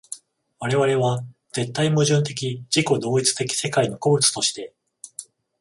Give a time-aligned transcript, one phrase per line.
[0.57, 1.23] 我々は
[1.53, 4.73] 絶対矛盾的自己同一的世界の個物として、